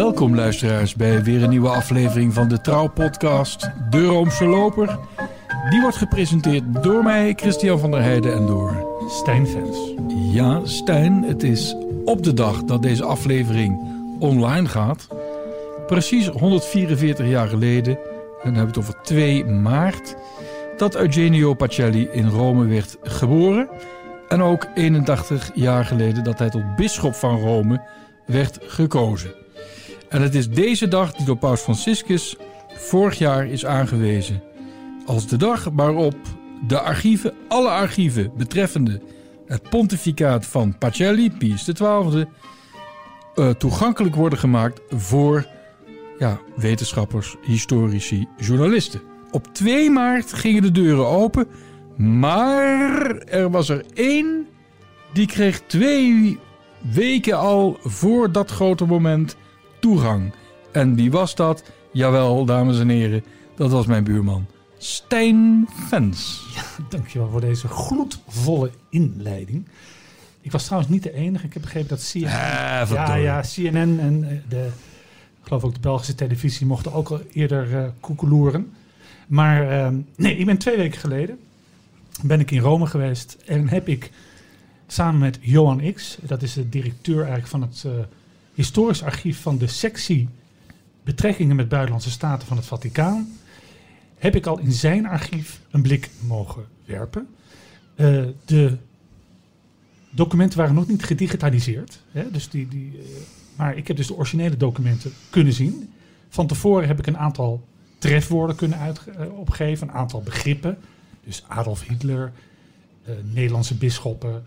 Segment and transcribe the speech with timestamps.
[0.00, 4.98] Welkom luisteraars bij weer een nieuwe aflevering van de Trouw-podcast De Roomse Loper.
[5.70, 8.86] Die wordt gepresenteerd door mij, Christian van der Heijden, en door...
[9.08, 9.78] Stijn Vens.
[10.32, 13.80] Ja, Stijn, het is op de dag dat deze aflevering
[14.18, 15.08] online gaat.
[15.86, 18.04] Precies 144 jaar geleden, en
[18.42, 20.16] dan hebben we het over 2 maart...
[20.76, 23.68] dat Eugenio Pacelli in Rome werd geboren...
[24.28, 27.80] En ook 81 jaar geleden dat hij tot bisschop van Rome
[28.26, 29.39] werd gekozen.
[30.10, 32.36] En het is deze dag die door Paus Franciscus
[32.68, 34.42] vorig jaar is aangewezen
[35.06, 36.16] als de dag waarop
[36.66, 39.00] de archieven, alle archieven betreffende
[39.46, 42.26] het pontificaat van Pacelli, Pius XII,
[43.34, 45.46] uh, toegankelijk worden gemaakt voor
[46.18, 49.00] ja, wetenschappers, historici, journalisten.
[49.30, 51.46] Op 2 maart gingen de deuren open,
[51.96, 54.46] maar er was er één
[55.12, 56.38] die kreeg twee
[56.92, 59.36] weken al voor dat grote moment
[59.80, 60.32] toegang.
[60.72, 61.62] En wie was dat?
[61.92, 63.24] Jawel, dames en heren,
[63.56, 64.46] dat was mijn buurman.
[64.78, 66.46] Stijn Vens.
[66.54, 69.66] Ja, dankjewel voor deze gloedvolle inleiding.
[70.40, 71.46] Ik was trouwens niet de enige.
[71.46, 74.66] Ik heb begrepen dat CNN, Ah, ja, ja, CNN en eh, de,
[75.40, 78.72] ik geloof ook de Belgische televisie mochten ook al eerder uh, koekeloeren.
[79.26, 81.38] Maar uh, nee, ik ben twee weken geleden
[82.22, 84.10] ben ik in Rome geweest en heb ik
[84.86, 87.92] samen met Johan X, dat is de directeur eigenlijk van het uh,
[88.60, 90.28] historisch archief van de sectie
[91.02, 93.38] betrekkingen met buitenlandse staten van het Vaticaan,
[94.16, 97.28] heb ik al in zijn archief een blik mogen werpen.
[97.96, 98.76] Uh, de
[100.10, 103.04] documenten waren nog niet gedigitaliseerd, hè, dus die, die, uh,
[103.56, 105.92] maar ik heb dus de originele documenten kunnen zien.
[106.28, 107.66] Van tevoren heb ik een aantal
[107.98, 109.00] trefwoorden kunnen uit,
[109.36, 110.78] opgeven, een aantal begrippen.
[111.24, 112.32] Dus Adolf Hitler,
[113.22, 114.44] Nederlandse bisschoppen,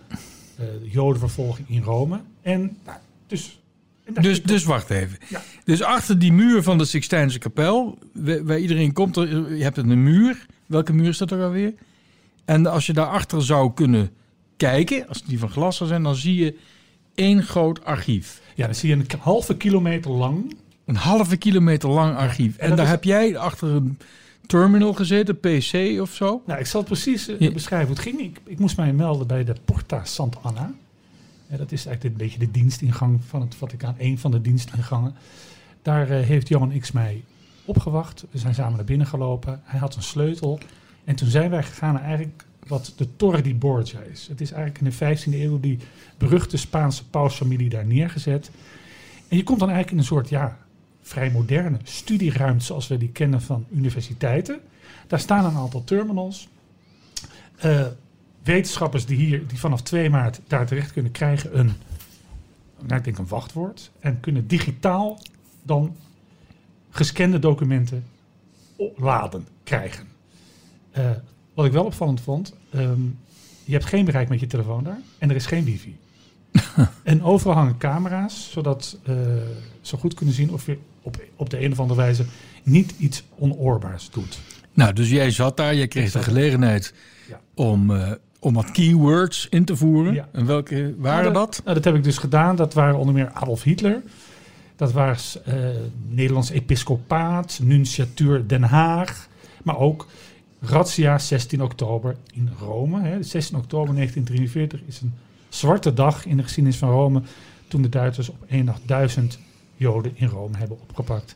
[0.84, 2.22] Jodenvervolging in Rome.
[2.42, 3.63] En nou, dus.
[4.22, 5.18] Dus, dus wacht even.
[5.30, 5.42] Ja.
[5.64, 7.98] Dus achter die muur van de Sixtijnse kapel,
[8.44, 10.46] waar iedereen komt, er, je hebt een muur.
[10.66, 11.74] Welke muur is dat er alweer?
[12.46, 14.12] En als je daarachter zou kunnen
[14.58, 16.58] kijken, als die van glas zou zijn, dan zie je
[17.16, 18.42] één groot archief.
[18.56, 20.56] Ja, dan zie je een halve kilometer lang.
[20.86, 22.58] Een halve kilometer lang archief.
[22.58, 22.92] En, en daar is...
[22.92, 23.98] heb jij achter een
[24.46, 26.42] terminal gezeten, PC of zo?
[26.46, 27.52] Nou, ik zal het precies uh, ja.
[27.52, 28.20] beschrijven hoe het ging.
[28.20, 30.74] Ik, ik, moest mij melden bij de Porta Sant'Anna.
[31.48, 35.16] Dat is eigenlijk een beetje de dienstingang van het Vaticaan, een van de dienstingangen.
[35.82, 37.24] Daar uh, heeft Johan X mij
[37.66, 38.26] opgewacht.
[38.32, 39.62] We zijn samen naar binnen gelopen.
[39.64, 40.60] Hij had een sleutel.
[41.04, 44.28] En toen zijn wij gegaan naar eigenlijk wat de Torre di Borgia is.
[44.28, 45.80] Het is eigenlijk in de 15e eeuw die
[46.18, 48.52] beruchte Spaanse pausfamilie daar neergezet.
[49.28, 50.58] En je komt dan eigenlijk in een soort, ja,
[51.02, 54.60] vrij moderne studieruimte zoals we die kennen van universiteiten.
[55.08, 56.48] Daar staan een aantal terminals.
[57.66, 57.86] Uh,
[58.44, 61.74] wetenschappers die hier die vanaf 2 maart daar terecht kunnen krijgen een,
[62.80, 63.92] nou, ik denk een wachtwoord.
[64.00, 65.20] En kunnen digitaal
[65.64, 65.96] dan
[66.90, 68.06] gescande documenten
[68.96, 70.08] laden krijgen.
[70.98, 71.12] Uh,
[71.54, 73.20] wat ik wel opvallend vond, um,
[73.64, 75.98] je hebt geen bereik met je telefoon daar en er is geen wifi.
[77.04, 79.16] en overal hangen camera's, zodat uh,
[79.82, 82.26] ze goed kunnen zien of je op, op de een of andere wijze
[82.64, 84.40] niet iets onoorbaars doet.
[84.74, 86.94] Nou, dus jij zat daar, jij kreeg de gelegenheid
[87.30, 87.42] ja.
[87.54, 88.12] om, uh,
[88.44, 90.14] om wat keywords in te voeren.
[90.14, 90.28] Ja.
[90.32, 91.62] En welke waren nou, dat?
[91.64, 92.56] Nou, dat heb ik dus gedaan.
[92.56, 94.02] Dat waren onder meer Adolf Hitler.
[94.76, 95.54] Dat was uh,
[96.10, 99.28] Nederlands episcopaat, nunciatuur Den Haag.
[99.64, 100.08] Maar ook
[100.62, 103.02] Razzia 16 oktober in Rome.
[103.02, 103.24] Hè.
[103.24, 105.14] 16 oktober 1943 is een
[105.50, 107.22] zwarte dag in de geschiedenis van Rome.
[107.68, 109.40] Toen de Duitsers op één dag duizend
[109.76, 111.36] Joden in Rome hebben opgepakt.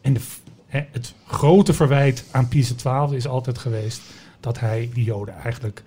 [0.00, 0.20] En de,
[0.66, 4.00] hè, het grote verwijt aan Pius XII is altijd geweest
[4.40, 5.82] dat hij die Joden eigenlijk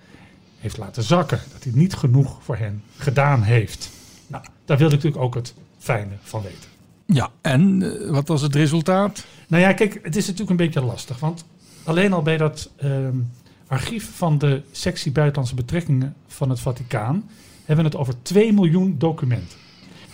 [0.58, 1.40] heeft laten zakken.
[1.52, 3.90] Dat hij niet genoeg voor hen gedaan heeft.
[4.26, 6.70] Nou, daar wilde ik natuurlijk ook het fijne van weten.
[7.06, 9.26] Ja, en uh, wat was het resultaat?
[9.48, 11.18] Nou ja, kijk, het is natuurlijk een beetje lastig.
[11.18, 11.44] Want
[11.84, 13.08] alleen al bij dat uh,
[13.66, 17.30] archief van de sectie Buitenlandse Betrekkingen van het Vaticaan
[17.64, 19.58] hebben we het over 2 miljoen documenten.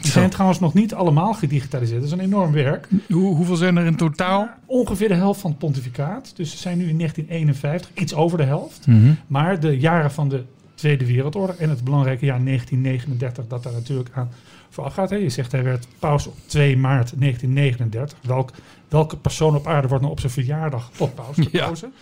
[0.04, 2.00] Die zijn trouwens nog niet allemaal gedigitaliseerd.
[2.00, 2.88] Dat is een enorm werk.
[3.08, 4.48] Hoe, hoeveel zijn er in totaal?
[4.66, 6.32] Ongeveer de helft van het pontificaat.
[6.36, 8.86] Dus ze zijn nu in 1951, iets over de helft.
[8.86, 9.16] Mm -hmm.
[9.26, 14.10] Maar de jaren van de Tweede Wereldoorlog en het belangrijke jaar 1939, dat daar natuurlijk
[14.14, 14.30] aan
[14.70, 15.10] vooraf gaat.
[15.10, 15.16] Hè.
[15.16, 18.18] Je zegt hij werd paus op 2 maart 1939.
[18.22, 18.50] Welk,
[18.88, 21.92] welke persoon op aarde wordt nou op zijn verjaardag tot paus gekozen?
[21.94, 22.00] Ja.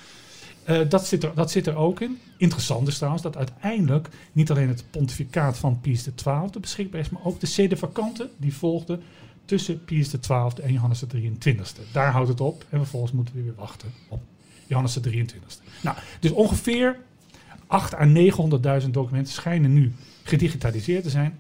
[0.69, 2.19] Uh, dat, zit er, dat zit er ook in.
[2.37, 7.25] Interessant is trouwens dat uiteindelijk niet alleen het pontificaat van Pius XII beschikbaar is, maar
[7.25, 8.99] ook de sede vacante die volgde
[9.45, 11.93] tussen Pius XII en Johannes de 23e.
[11.93, 14.21] Daar houdt het op en vervolgens moeten we weer wachten op
[14.67, 15.83] Johannes de 23e.
[15.83, 16.97] Nou, dus ongeveer
[17.67, 18.07] 8 à
[18.83, 19.93] 900.000 documenten schijnen nu
[20.23, 21.39] gedigitaliseerd te zijn.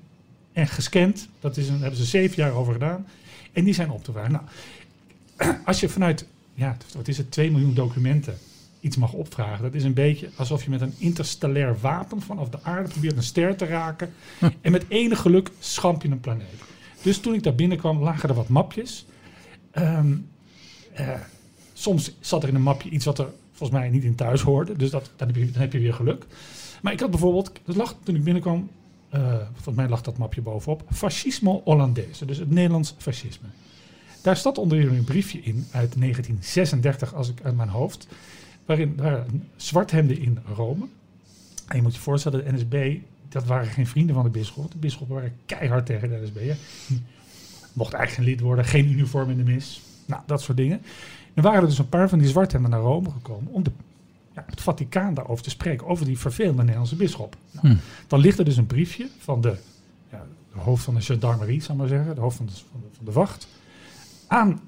[0.52, 1.28] en gescand.
[1.40, 3.06] Dat is een, daar hebben ze zeven jaar over gedaan.
[3.52, 4.32] En die zijn op te vragen.
[4.32, 8.38] Nou, als je vanuit, ja, wat is het, 2 miljoen documenten
[8.82, 9.62] iets mag opvragen.
[9.62, 13.22] Dat is een beetje alsof je met een interstellair wapen vanaf de aarde probeert een
[13.22, 14.12] ster te raken.
[14.60, 16.60] En met enig geluk schamp je een planeet.
[17.02, 19.06] Dus toen ik daar binnenkwam, lagen er wat mapjes.
[19.70, 20.12] Ehm,
[20.92, 21.20] eh,
[21.72, 24.76] soms zat er in een mapje iets wat er volgens mij niet in thuis hoorde.
[24.76, 26.26] Dus dat, dan, heb je, dan heb je weer geluk.
[26.82, 28.70] Maar ik had bijvoorbeeld, dat lag toen ik binnenkwam,
[29.08, 33.48] eh, volgens mij lag dat mapje bovenop, Fascismo Hollandese, dus het Nederlands fascisme.
[34.22, 38.06] Daar staat onder een briefje in uit 1936, als ik uit mijn hoofd,
[38.66, 40.86] waarin waren zwarthemden in Rome.
[41.68, 42.98] En je moet je voorstellen, de NSB,
[43.28, 44.72] dat waren geen vrienden van de bisschop.
[44.72, 46.36] De bisschoppen waren keihard tegen de NSB.
[46.36, 46.54] Hè.
[47.72, 49.82] Mocht eigenlijk geen lid worden, geen uniform in de mis.
[50.06, 50.82] Nou, dat soort dingen.
[51.34, 53.70] Er waren er dus een paar van die zwarthemden naar Rome gekomen om de,
[54.34, 57.36] ja, het Vaticaan daarover te spreken, over die vervelende Nederlandse bisschop.
[57.50, 57.80] Nou, Hm.
[58.06, 59.56] Dan ligt er dus een briefje van de,
[60.10, 62.80] ja, de hoofd van de gendarmerie, zal ik maar zeggen, de hoofd van de, van
[62.80, 63.48] de, van de wacht,
[64.26, 64.60] aan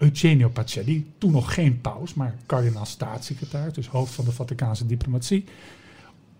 [0.00, 5.44] Eugenio Pacelli, toen nog geen paus, maar kardinaal staatssecretaris, dus hoofd van de Vaticaanse diplomatie,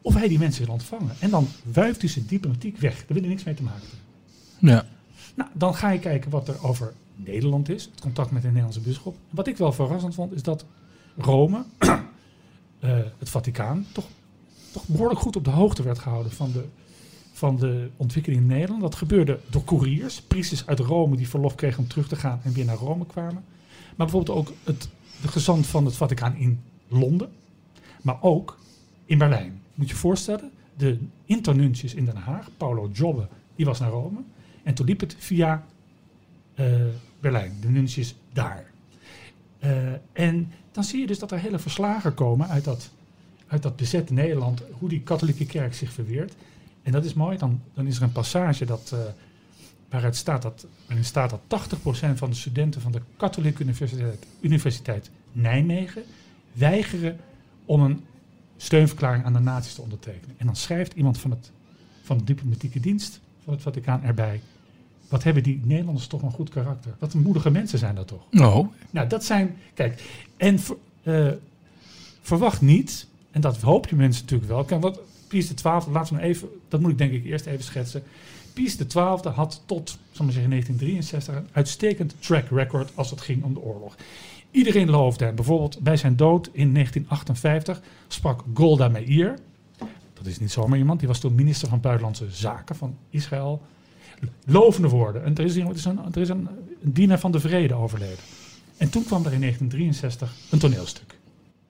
[0.03, 1.15] of hij die mensen wil ontvangen.
[1.19, 2.97] En dan wuift hij ze diplomatiek weg.
[2.97, 3.89] Daar wil hij niks mee te maken.
[4.59, 4.87] Ja.
[5.35, 8.81] Nou, dan ga je kijken wat er over Nederland is, het contact met de Nederlandse
[8.81, 9.17] bisschop.
[9.31, 10.65] Wat ik wel verrassend vond, is dat
[11.17, 11.99] Rome, eh,
[13.19, 14.07] het Vaticaan, toch,
[14.73, 16.65] toch behoorlijk goed op de hoogte werd gehouden van de,
[17.41, 18.81] van de ontwikkeling in Nederland.
[18.81, 22.53] Dat gebeurde door couriers, priesters uit Rome die verlof kregen om terug te gaan en
[22.53, 23.45] weer naar Rome kwamen.
[23.97, 24.89] Maar bijvoorbeeld ook het,
[25.23, 27.31] de gezant van het Vaticaan in Londen,
[28.03, 28.59] maar ook
[29.05, 29.61] in Berlijn.
[29.75, 34.21] Moet je je voorstellen, de internuntius in Den Haag, Paolo Jobbe, die was naar Rome.
[34.63, 35.67] En toen liep het via
[36.55, 36.67] eh,
[37.21, 38.71] Berlijn, de nuntius daar.
[39.59, 42.91] Eh, en dan zie je dus dat er hele verslagen komen uit dat,
[43.47, 46.35] uit dat bezette Nederland, hoe die katholieke kerk zich verweert.
[46.91, 48.99] En dat is mooi, dan, dan is er een passage dat, eh,
[49.89, 55.11] waaruit staat dat, waarin staat dat 80% van de studenten van de Katholieke Universiteit, Universiteit
[55.33, 56.03] Nijmegen
[56.53, 57.17] weigeren
[57.65, 58.05] om een
[58.57, 60.35] steunverklaring aan de nazi's te ondertekenen.
[60.39, 61.51] En dan schrijft iemand van, het,
[62.03, 64.41] van de diplomatieke dienst van het Vaticaan erbij.
[65.09, 66.95] Wat hebben die Nederlanders toch een goed karakter?
[66.99, 68.27] Wat een moedige mensen zijn dat toch?
[68.33, 69.57] Oh, Nou, dat zijn.
[69.75, 70.03] Kijk,
[70.37, 70.59] en
[71.03, 71.31] eh,
[72.21, 74.65] verwacht niet, en dat hoop je mensen natuurlijk wel.
[74.65, 75.01] Kijk, wat
[75.31, 78.03] Pius de XII, laten we even, dat moet ik denk ik eerst even schetsen.
[78.53, 83.21] Pius de XII had tot, zal maar zeggen, 1963 een uitstekend track record als het
[83.21, 83.97] ging om de oorlog.
[84.51, 85.35] Iedereen loofde hem.
[85.35, 89.39] Bijvoorbeeld bij zijn dood in 1958 sprak Golda Meir.
[90.13, 90.99] Dat is niet zomaar iemand.
[90.99, 93.63] Die was toen minister van Buitenlandse Zaken van Israël.
[94.45, 95.25] Lovende woorden.
[95.25, 96.49] En er is, er is, een, er is een,
[96.83, 98.25] een dienaar van de vrede overleden.
[98.77, 101.19] En toen kwam er in 1963 een toneelstuk.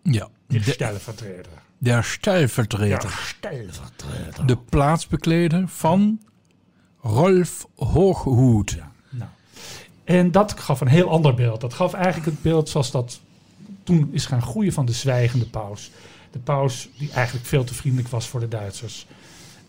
[0.02, 0.28] ja.
[0.46, 1.62] De Stellvertreter.
[1.80, 3.32] Der stellvertreter.
[4.46, 6.20] De plaatsbekleder van
[7.00, 8.70] Rolf Hooghoed.
[8.70, 9.30] Ja, nou.
[10.04, 11.60] En dat gaf een heel ander beeld.
[11.60, 13.20] Dat gaf eigenlijk het beeld zoals dat
[13.82, 15.90] toen is gaan groeien van de zwijgende paus.
[16.30, 19.06] De paus die eigenlijk veel te vriendelijk was voor de Duitsers.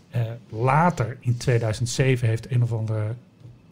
[0.09, 3.13] Eh, later, in 2007, heeft een of andere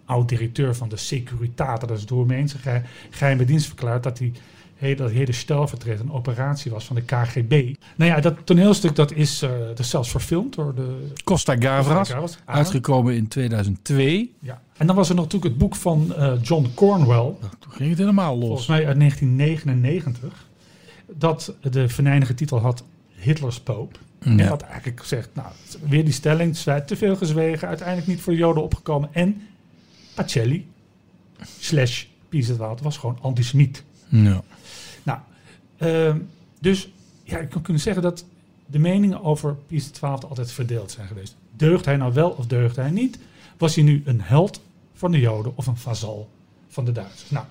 [0.06, 4.34] oud-directeur van de Securitate, dat is de Roemeense ge- geheime dienst, verklaard dat die
[4.80, 7.76] hele, dat hele stelvertreter een operatie was van de KGB.
[7.96, 11.08] Nou ja, dat toneelstuk dat is, dat is zelfs verfilmd door de...
[11.24, 14.34] Costa Gavras, uitgekomen in 2002.
[14.40, 14.62] Ja.
[14.78, 17.98] En dan was er nog natuurlijk het boek van eh, John Cornwell, Toen ging het
[18.00, 18.68] helemaal volgens los.
[18.68, 20.48] mij uit 1999,
[21.08, 22.84] dat de venijnige titel had
[23.16, 23.96] Hitler's Pope.
[24.20, 24.50] En Ja.
[24.50, 25.48] dat eigenlijk zegt, nou,
[25.88, 29.10] weer die stelling, te veel gezwegen, uiteindelijk niet voor de Joden opgekomen.
[29.12, 29.42] En
[30.16, 30.68] Pacelli,
[31.60, 33.84] slash Pius het Water, was gewoon antisemiet.
[34.10, 34.42] Ja.
[35.80, 36.18] Ehm,
[36.60, 36.92] dus
[37.24, 38.26] ja, ik kan kunnen zeggen dat
[38.66, 41.36] de meningen over Pius XII altijd verdeeld zijn geweest.
[41.56, 43.20] Deugt hij nou wel of deugt hij niet?
[43.58, 44.62] Was hij nu een held
[44.94, 46.30] van de Joden of een vazal
[46.68, 47.30] van de Duitsers?
[47.30, 47.46] Nou,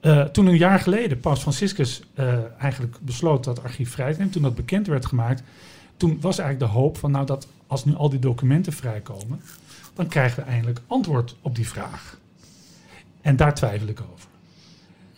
[0.00, 4.32] eh, toen een jaar geleden Paus Franciscus eh, eigenlijk besloot dat archief vrij te nemen,
[4.32, 5.42] toen dat bekend werd gemaakt,
[5.96, 9.40] toen was eigenlijk de hoop van nou dat als nu al die documenten vrijkomen,
[9.94, 12.18] dan krijgen we eindelijk antwoord op die vraag.
[13.20, 14.28] En daar twijfel ik over.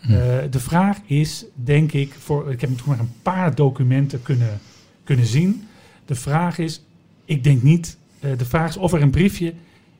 [0.08, 4.60] Eh, de vraag is, denk ik, voor, ik heb toen maar een paar documenten kunnen,
[5.04, 5.68] kunnen zien.
[6.04, 6.82] De vraag is,
[7.24, 9.54] ik denk niet, eh, de vraag is of er een briefje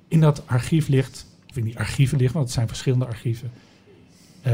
[0.09, 3.51] in dat archief ligt, of in die archieven ligt, want het zijn verschillende archieven.
[4.43, 4.53] Eh,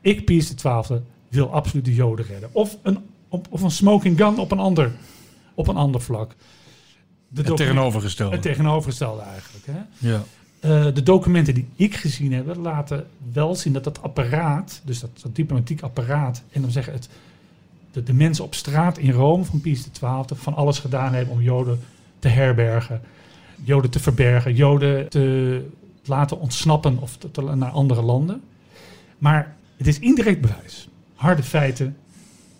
[0.00, 2.48] ik, Pius XII, wil absoluut de Joden redden.
[2.52, 4.92] Of een, op, of een smoking gun op een ander,
[5.54, 6.34] op een ander vlak.
[7.28, 8.32] De Het tegenovergestelde.
[8.32, 9.66] het tegenovergestelde eigenlijk.
[9.66, 10.08] Hè?
[10.08, 10.22] ja.
[10.60, 15.10] Eh, de documenten die ik gezien heb, laten wel zien dat dat apparaat, dus dat,
[15.22, 17.08] dat diplomatiek apparaat, en dan zeggen het,
[17.90, 21.42] de, de mensen op straat in Rome van Pius XII van alles gedaan hebben om
[21.42, 21.80] Joden
[22.18, 23.00] te herbergen.
[23.64, 25.66] Joden te verbergen, Joden te
[26.04, 28.42] laten ontsnappen of te, naar andere landen.
[29.18, 30.88] Maar het is indirect bewijs.
[31.14, 31.96] Harde feiten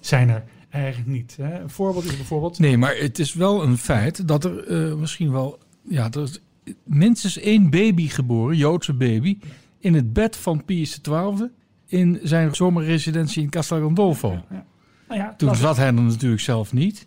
[0.00, 1.36] zijn er eigenlijk niet.
[1.40, 1.60] Hè.
[1.60, 2.58] Een voorbeeld is bijvoorbeeld...
[2.58, 5.58] Nee, maar het is wel een feit dat er eh, misschien wel...
[5.88, 6.38] Ja, er
[6.84, 9.38] minstens één baby geboren, Joodse baby...
[9.78, 11.50] in het bed van Pius XII
[11.86, 14.30] in zijn zomerresidentie in Castel Gandolfo.
[14.50, 14.64] Ja.
[15.08, 17.06] Nou ja, Toen dat- zat hij er natuurlijk zelf niet.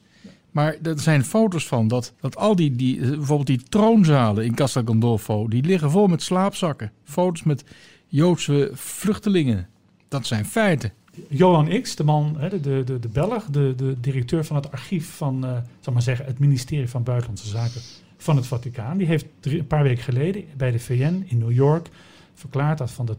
[0.51, 4.55] Maar er zijn foto's van dat, dat al die, die, eh, bijvoorbeeld die troonzalen in
[4.55, 5.48] Castel Gandolfo...
[5.48, 6.91] die liggen vol met slaapzakken.
[7.03, 7.63] Foto's met
[8.07, 9.67] Joodse vluchtelingen.
[10.07, 10.93] Dat zijn feiten.
[11.29, 15.45] Johan X, de man, de, de, de Belg, de, de directeur van het archief van,
[15.45, 17.81] eh zal maar zeggen, het ministerie van Buitenlandse Zaken
[18.24, 21.89] van het Vaticaan, die heeft een paar weken geleden bij de VN in New York
[22.34, 23.15] verklaard dat van de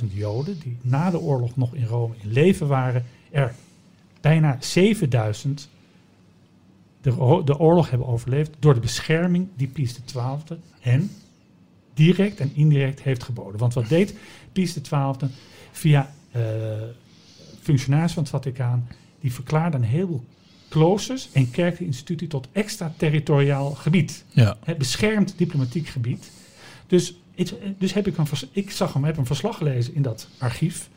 [0.00, 3.54] 10.000 Joden die na de oorlog nog in Rome in leven waren, er
[4.20, 4.68] bijna 7.000
[7.00, 11.10] de, de oorlog hebben overleefd door de bescherming die Pius XII hen
[11.94, 13.60] direct en indirect heeft geboden.
[13.60, 14.14] Want wat deed
[14.52, 15.30] Pius XII
[15.72, 16.42] via eh
[17.62, 18.88] functionaris van het Vaticaan,
[19.20, 20.24] die verklaarde een heleboel
[20.76, 24.24] kloosters en kerkelijke instituten tot extraterritoriaal gebied.
[24.28, 24.56] Ja.
[24.64, 26.30] Het beschermd diplomatiek gebied.
[26.86, 30.02] Dus, het- dus heb ik, een, vers- ik zag hem, heb een verslag gelezen in
[30.02, 30.88] dat archief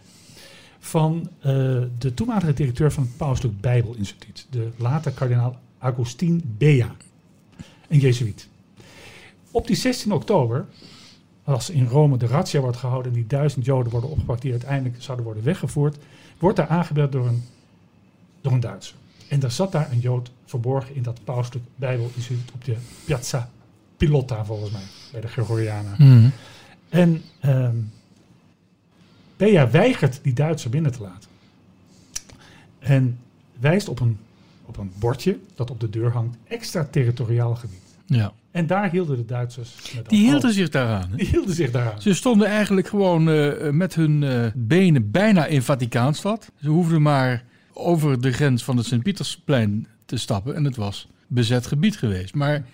[0.79, 1.51] van eh,
[1.97, 6.95] de toenmalige directeur van het Pauselijk Bijbelinstituut, de later kardinaal Agustin Bea,
[7.87, 8.47] een jezuïet.
[9.51, 10.65] Op die 16 oktober,
[11.43, 15.01] als in Rome de razzia wordt gehouden en die duizend Joden worden opgepakt die uiteindelijk
[15.03, 15.97] zouden worden weggevoerd,
[16.39, 17.43] wordt daar aangebeld door een,
[18.41, 18.95] door een Duitser.
[19.29, 23.49] En er zat daar een Jood verborgen in dat Pauselijk Bijbelinstituut op de Piazza
[23.97, 24.81] Pilotta, volgens mij,
[25.11, 25.93] bij de Gregorianen.
[25.97, 26.29] Mhm.
[26.89, 27.21] En
[29.37, 31.29] Bea weigert die Duitser binnen te laten.
[32.79, 33.19] En
[33.59, 34.17] wijst op een,
[34.65, 37.95] op een bordje dat op de deur hangt, extraterritoriaal gebied.
[38.05, 38.33] ja.
[38.51, 39.75] En daar hielden de Duitsers...
[39.95, 41.09] Met Die hielden zich daaraan.
[41.09, 41.15] hè?
[41.15, 42.01] die hielden zich daaraan.
[42.01, 46.51] Ze stonden eigenlijk gewoon eh, met hun eh, benen bijna in Vaticaanstad.
[46.61, 47.43] Ze hoefden maar
[47.79, 52.33] over de grens van het Sint-Pietersplein te stappen en het was bezet gebied geweest.
[52.33, 52.65] Maar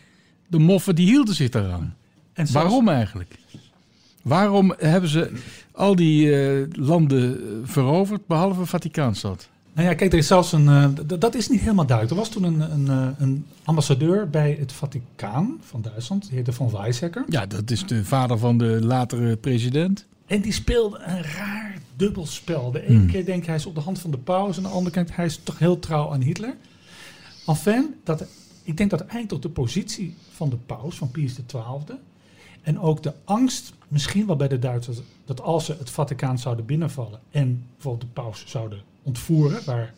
[0.47, 1.95] de moffen die hielden zich daaraan.
[2.33, 3.35] En zelfs- Waarom eigenlijk?
[4.21, 5.31] Waarom hebben ze
[5.71, 9.49] al die eh, landen eh, veroverd behalve Vaticaanstad?
[9.73, 10.67] Nou ja, kijk, er is zelfs een.
[10.67, 12.17] eh, dat is niet helemaal duidelijk.
[12.17, 16.69] Er was toen een, een, een ambassadeur bij het Vaticaan van Duitsland, die heette Van
[16.71, 17.23] Weizsäcker.
[17.29, 20.05] Ja, dat is de vader van de latere president.
[20.25, 22.71] En die speelde een raar dubbelspel.
[22.71, 23.07] De ene Hmm.
[23.07, 25.25] keer denkt hij is op de hand van de paus, en de andere keer hij
[25.25, 26.55] is toch heel trouw aan Hitler.
[27.45, 28.25] Enfin, dat,
[28.63, 31.97] ik denk dat eigenlijk tot de positie van de paus, van Pius XII,
[32.61, 36.65] en ook de angst, misschien wel bij de Duitsers, dat als ze het Vaticaan zouden
[36.65, 39.93] binnenvallen en bijvoorbeeld de paus zouden ontvoeren, waar,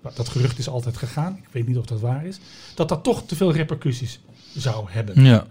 [0.00, 2.38] waar dat gerucht is altijd gegaan, ik weet niet of dat waar is,
[2.74, 4.20] dat dat toch te veel repercussies
[4.54, 5.24] zou hebben.
[5.24, 5.46] Ja.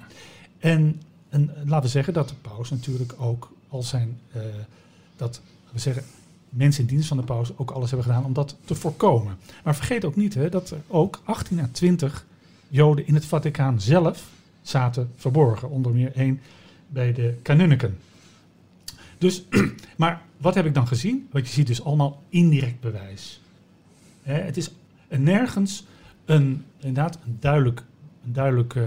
[0.60, 4.42] En, en laten we zeggen dat de paus natuurlijk ook al zijn, eh,
[5.22, 6.04] dat we zeggen,
[6.50, 9.38] mensen in dienst van de paus ook alles hebben gedaan om dat te voorkomen.
[9.64, 12.26] Maar vergeet ook niet hè, dat er ook 18 à 20
[12.68, 14.30] Joden in het Vaticaan zelf
[14.62, 15.70] zaten verborgen.
[15.70, 16.42] Onder meer één
[16.88, 17.98] bij de kanunniken.
[19.18, 19.44] Dus,
[19.98, 21.28] maar wat heb ik dan gezien?
[21.32, 23.42] Want je ziet dus allemaal indirect bewijs.
[24.24, 24.72] Hè, het is
[25.10, 25.86] nergens
[26.26, 27.84] een, inderdaad een duidelijk,
[28.26, 28.84] een duidelijk eh,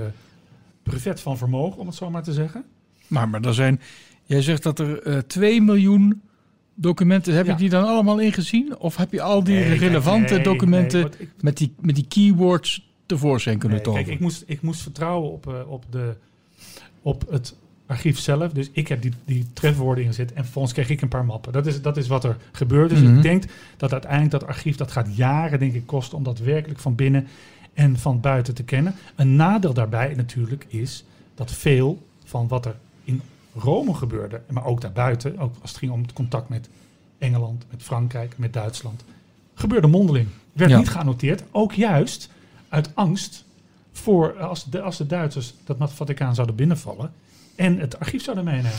[0.83, 2.65] brevet van vermogen, om het zo maar te zeggen.
[3.07, 3.81] Maar, maar er zijn,
[4.25, 6.23] jij zegt dat er eh 2 miljoen
[6.75, 7.53] documenten, heb Ja.
[7.53, 8.79] je die dan allemaal ingezien?
[8.79, 12.07] Of heb je al die Nee, relevante nee, documenten nee, ik- met, die, met die
[12.09, 14.03] keywords tevoorschijn kunnen tonen?
[14.05, 16.15] kijk, ik moest, ik moest vertrouwen op, eh, op, de,
[17.03, 17.55] op het
[17.87, 18.53] archief zelf.
[18.53, 21.53] Dus ik heb die, die trefwoorden ingezet en vervolgens kreeg ik een paar mappen.
[21.53, 22.91] Dat is, dat is wat er gebeurt.
[22.91, 23.17] Dus Mhm.
[23.17, 23.45] ik denk
[23.77, 27.27] dat uiteindelijk dat archief, dat gaat jaren denk ik kosten om dat werkelijk van binnen
[27.75, 28.95] en van buiten te kennen.
[29.17, 31.05] Een nadeel daarbij natuurlijk is
[31.35, 33.21] dat veel van wat er in
[33.55, 36.69] Rome gebeurde, maar ook daarbuiten, ook als het ging om het contact met
[37.19, 39.05] Engeland, met Frankrijk, met Duitsland,
[39.55, 40.29] gebeurde mondeling.
[40.53, 40.79] Werd Ja.
[40.79, 42.31] niet geannoteerd, ook juist
[42.69, 43.45] uit angst
[43.93, 47.13] voor eh, als de, als de Duitsers dat Vaticaan zouden binnenvallen
[47.55, 48.73] en het archief zouden meenemen.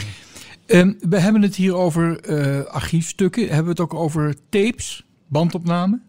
[0.65, 3.44] Ehm, we hebben het hier over eh, archiefstukken.
[3.48, 6.03] Hebben we het ook over tapes, bandopnamen?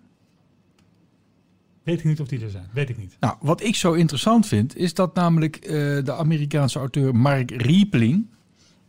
[1.82, 2.68] Weet ik niet of die er zijn.
[2.72, 3.16] Weet ik niet.
[3.20, 5.70] Nou, wat ik zo interessant vind, is dat namelijk eh,
[6.04, 8.26] de Amerikaanse auteur Mark Riepling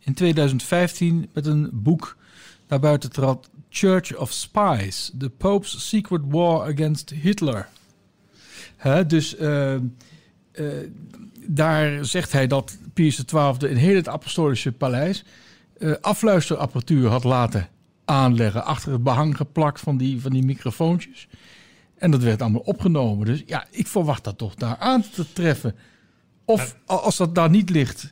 [0.08, 2.16] in 2015 met een boek
[2.68, 7.68] naar buiten trad, Church of Spies, The Pope's Secret War Against Hitler.
[8.76, 9.80] Hè, dus eh, eh,
[11.46, 15.24] daar zegt hij dat Pius XII in heel het apostolische paleis
[15.78, 17.68] eh, afluisterapparatuur had laten
[18.04, 21.28] aanleggen, achter het behang geplakt van die, van die microfoontjes.
[21.94, 23.26] En dat werd allemaal opgenomen.
[23.26, 25.74] Dus ja, ik verwacht dat toch daar aan te treffen.
[26.44, 28.10] Of als dat daar niet ligt,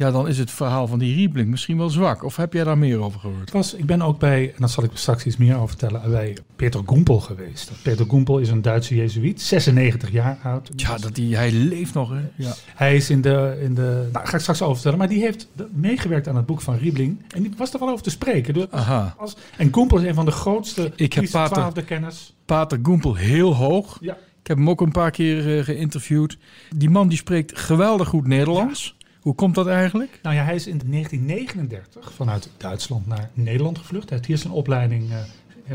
[0.00, 2.24] ja, dan is het verhaal van die Riebling misschien wel zwak.
[2.24, 3.48] Of heb jij daar meer over gehoord?
[3.48, 6.10] Ik, was, ik ben ook bij, en daar zal ik straks iets meer over vertellen,
[6.10, 7.70] bij Peter Goempel geweest.
[7.82, 10.70] Peter Goempel is een Duitse jezuïet, 96 jaar oud.
[10.76, 12.20] Ja, dat die, hij leeft nog, hè?
[12.36, 12.54] Ja.
[12.74, 15.20] Hij is in de, in de, nou, daar ga ik straks over vertellen, maar die
[15.20, 17.22] heeft meegewerkt aan het boek van Riebling.
[17.34, 18.54] En die was er wel over te spreken.
[18.54, 19.14] Dus Aha.
[19.18, 22.34] als, en Goempel is een van de grootste Ik heb Pater- XII kenners.
[22.44, 23.98] Pater Goempel heel hoog.
[24.00, 24.12] Ja.
[24.42, 26.36] Ik heb hem ook een paar keer eh, geïnterviewd.
[26.76, 28.96] Die man die spreekt geweldig goed Nederlands.
[29.20, 30.18] Hoe komt dat eigenlijk?
[30.22, 34.08] Nou ja, hij is in 1939 vanuit Duitsland naar Nederland gevlucht.
[34.08, 35.18] Hij heeft hier zijn opleiding eh,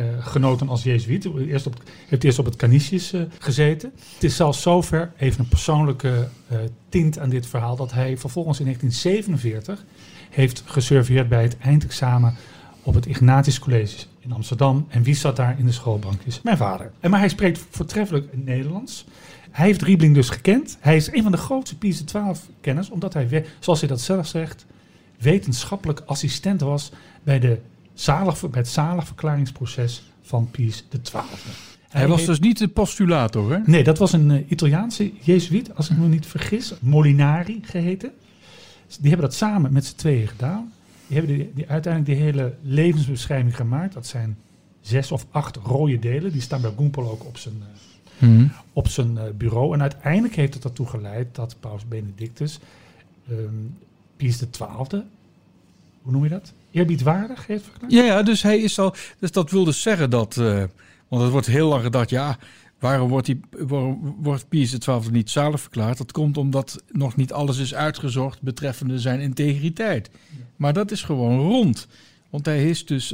[0.01, 1.27] eh, genoten als jezuïet.
[1.27, 1.39] Op,
[2.07, 3.91] heeft eerst op het Canisius eh, gezeten.
[4.13, 6.27] Het is zelfs zover, even een persoonlijke
[6.89, 9.85] tint aan dit verhaal, dat hij vervolgens in 1947
[10.29, 12.35] heeft gesurveerd bij het eindexamen
[12.83, 14.85] op het Ignatius College in Amsterdam.
[14.89, 16.41] En wie zat daar in de schoolbankjes?
[16.41, 16.91] Mijn vader.
[16.99, 19.05] En maar hij spreekt voortreffelijk Nederlands.
[19.55, 20.77] Hij heeft Riebling dus gekend.
[20.79, 24.65] Hij is een van de grootste Pius XII-kenners, omdat hij, zoals hij dat zelf zegt,
[25.19, 26.91] wetenschappelijk assistent was
[27.23, 27.59] bij, de
[27.93, 31.21] zalig, bij het zaligverklaringsproces van Pius XII.
[31.89, 33.57] Hij, was heeft- dus niet de postulator, hè?
[33.65, 38.11] Nee, dat was een eh, Italiaanse jezuïet, als ik me niet vergis, Molinari geheten.
[38.99, 40.73] Die hebben dat samen met z'n tweeën gedaan.
[41.07, 43.93] Die hebben die, die uiteindelijk die hele levensbeschrijving gemaakt.
[43.93, 44.37] Dat zijn
[44.85, 46.31] zes of acht rode delen.
[46.31, 48.47] Die staan bij Goempel ook op zijn, eh, Mhm.
[48.73, 49.73] op zijn eh, bureau.
[49.73, 52.59] En uiteindelijk heeft het ertoe geleid dat Paus Benedictus
[53.29, 53.39] ehm
[54.17, 55.01] Pius XII,
[56.01, 56.53] hoe noem je dat?
[56.71, 57.93] Eerbiedwaardig heeft verklaard.
[57.93, 58.93] Ja, ja, dus hij is al.
[59.19, 60.37] Dus dat wil dus zeggen dat.
[60.37, 60.63] eh,
[61.07, 62.37] want het wordt heel lang gedacht, ja.
[62.79, 65.97] Waarom wordt, die, waarom wordt Pius XII niet zalig verklaard?
[65.97, 70.09] Dat komt omdat nog niet alles is uitgezocht betreffende zijn integriteit.
[70.55, 71.87] Maar dat is gewoon rond.
[72.29, 73.13] Want hij is dus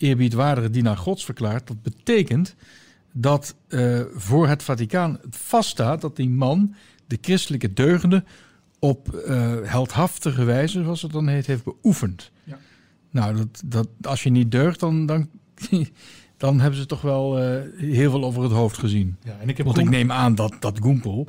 [0.00, 1.66] eerbiedwaardige dienaar gods verklaard.
[1.66, 2.54] Dat betekent
[3.12, 6.74] dat eh, voor het Vaticaan het vaststaat dat die man
[7.06, 8.24] de christelijke deugden
[8.78, 12.30] op eh, heldhaftige wijze, zoals het dan heet, heeft beoefend.
[12.44, 12.58] Ja.
[13.10, 15.28] Nou, dat, dat, als je niet deugt, dan, dan,
[16.36, 19.16] dan hebben ze toch wel eh, heel veel over het hoofd gezien.
[19.22, 21.28] Ja, en ik heb Want ik neem aan dat, dat Goempel,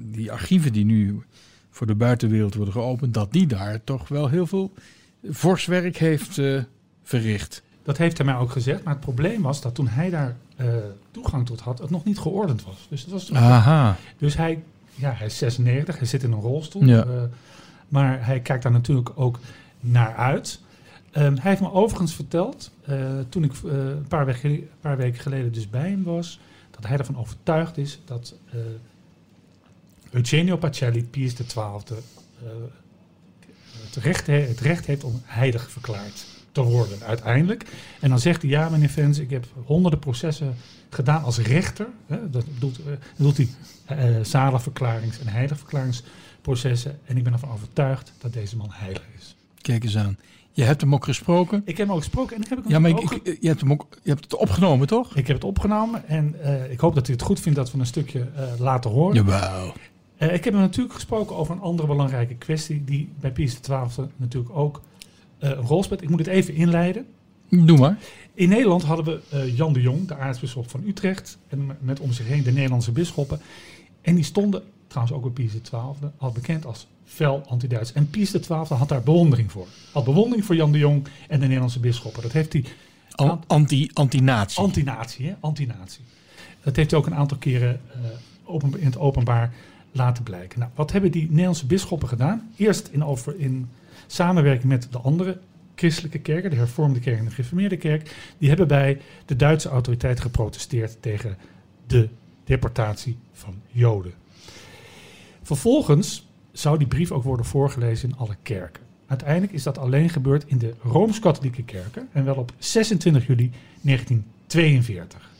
[0.00, 1.22] die archieven die nu
[1.70, 4.72] voor de buitenwereld worden geopend, dat die daar toch wel heel veel
[5.32, 6.40] fors werk heeft
[7.02, 7.62] verricht.
[7.86, 8.82] Dat heeft hij mij ook gezegd.
[8.84, 10.66] Maar het probleem was dat toen hij daar eh,
[11.10, 12.86] toegang tot had, het nog niet geordend was.
[12.90, 13.96] Dus, het was Aha.
[14.18, 14.62] dus hij,
[14.94, 16.84] ja, hij is 96, hij zit in een rolstoel.
[16.84, 17.02] Ja.
[17.04, 17.22] eh,
[17.88, 19.38] maar hij kijkt daar natuurlijk ook
[19.80, 20.60] naar uit.
[21.10, 22.96] Ehm, hij heeft me overigens verteld, eh,
[23.28, 26.98] toen ik een, paar weken, een paar weken geleden dus bij hem was, dat hij
[26.98, 28.34] ervan overtuigd is dat
[30.10, 32.48] Eugenio Pacelli, Pius XII, eh
[33.84, 36.26] het, recht, he- het recht heeft om heilig verklaard
[36.64, 37.64] te worden uiteindelijk.
[38.00, 40.54] En dan zegt hij, ja meneer Vens, ik heb honderden processen
[40.90, 41.86] gedaan als rechter.
[42.06, 42.84] Hè, dat bedoelt, eh,
[43.16, 43.48] bedoelt hij
[44.24, 46.98] zaligverklarings- en heiligverklaringsprocessen.
[47.04, 49.36] En ik ben ervan overtuigd dat deze man heilig is.
[49.60, 50.18] Kijk eens aan.
[50.52, 51.62] Je hebt hem ook gesproken.
[51.64, 53.48] Ik heb hem ook gesproken en ik heb hem Ja, maar ik, ook ik- je,
[53.48, 55.16] hebt hem ook, je hebt het opgenomen, toch?
[55.16, 56.34] Ik heb het opgenomen en
[56.70, 59.14] ik hoop dat u het goed vindt dat we een stukje eh, laten horen.
[59.14, 59.72] Jawel.
[60.16, 64.06] Eh, ik heb hem natuurlijk gesproken over een andere belangrijke kwestie die bij Pius XII
[64.16, 64.82] natuurlijk ook
[65.38, 66.02] een rol speelt.
[66.02, 67.06] Ik moet het even inleiden.
[67.50, 67.98] Doe maar.
[68.34, 72.12] In Nederland hadden we eh, Jan de Jong, de aartsbisschop van Utrecht, en met- om
[72.12, 73.40] zich heen de Nederlandse bisschoppen.
[74.02, 75.80] En die stonden, trouwens ook bij Pius XII,
[76.18, 77.92] al bekend als fel anti-Duits.
[77.92, 79.66] En Pius XII had daar bewondering voor.
[79.92, 82.22] Had bewondering voor Jan de Jong en de Nederlandse bisschoppen.
[82.22, 82.64] Dat heeft hij
[83.10, 84.58] An- Anti, anti-natie.
[84.62, 85.34] Antinatie, hè?
[85.40, 86.00] Antinatie.
[86.62, 87.98] Dat heeft hij ook een aantal keren eh,
[88.44, 89.54] open, in het openbaar
[89.92, 90.58] laten blijken.
[90.58, 92.50] Nou, wat hebben die Nederlandse bisschoppen gedaan?
[92.56, 93.68] Eerst in, over, in
[94.06, 95.38] samenwerking met de andere
[95.74, 100.20] christelijke kerken, de hervormde kerk en de gereformeerde kerk, die hebben bij de Duitse autoriteit
[100.20, 101.36] geprotesteerd tegen
[101.86, 102.08] de
[102.44, 104.12] deportatie van Joden.
[105.42, 108.82] Vervolgens zou die brief ook worden voorgelezen in alle kerken.
[109.06, 115.30] Uiteindelijk is dat alleen gebeurd in de Rooms-Katholieke kerken en wel op 26 juli 1942.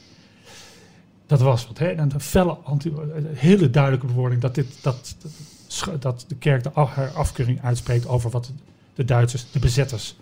[1.27, 1.87] Dat was wat, hè?
[1.87, 2.93] En een felle, anti,
[3.35, 5.17] hele duidelijke bewoording dat, dit, dat,
[5.99, 8.53] dat, de kerk de haar afkeuring uitspreekt over wat
[8.95, 10.17] de Duitsers, de bezetters,